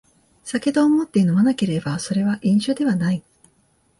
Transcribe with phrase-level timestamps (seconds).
[0.43, 3.21] 酒と思って飲まなければそれは飲酒ではない